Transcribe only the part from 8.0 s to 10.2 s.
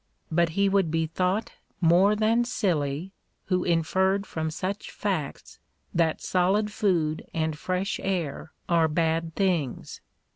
air are bad things.